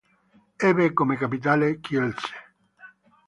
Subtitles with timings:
[0.57, 2.33] Ebbe come capitale Kielce.